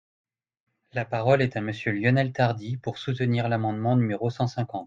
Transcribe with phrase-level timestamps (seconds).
[0.93, 4.79] La parole est à Monsieur Lionel Tardy, pour soutenir l’amendement numéro cent cinquante.